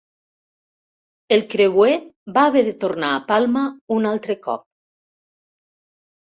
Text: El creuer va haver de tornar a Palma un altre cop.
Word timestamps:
El 1.35 1.43
creuer 1.51 1.97
va 2.37 2.45
haver 2.53 2.63
de 2.69 2.73
tornar 2.85 3.11
a 3.11 3.19
Palma 3.33 3.67
un 3.99 4.09
altre 4.13 4.39
cop. 4.49 4.65